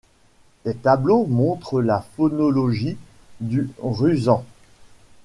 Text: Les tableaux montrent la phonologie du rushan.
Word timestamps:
Les 0.65 0.73
tableaux 0.73 1.27
montrent 1.27 1.79
la 1.79 2.01
phonologie 2.17 2.97
du 3.39 3.69
rushan. 3.83 4.43